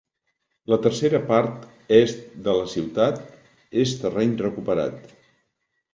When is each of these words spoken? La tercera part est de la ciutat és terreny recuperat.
La 0.71 0.77
tercera 0.85 1.19
part 1.31 1.67
est 1.99 2.23
de 2.47 2.57
la 2.61 2.71
ciutat 2.73 3.21
és 3.85 3.95
terreny 4.05 4.37
recuperat. 4.45 5.17